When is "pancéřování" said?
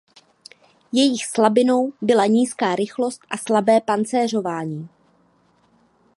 3.81-4.89